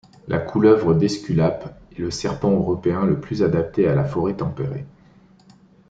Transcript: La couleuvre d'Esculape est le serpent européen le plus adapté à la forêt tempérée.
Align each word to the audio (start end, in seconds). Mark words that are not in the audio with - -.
La 0.27 0.39
couleuvre 0.39 0.95
d'Esculape 0.95 1.77
est 1.95 1.99
le 2.01 2.09
serpent 2.09 2.49
européen 2.49 3.05
le 3.05 3.19
plus 3.19 3.43
adapté 3.43 3.87
à 3.87 3.93
la 3.93 4.03
forêt 4.03 4.35
tempérée. 4.35 4.87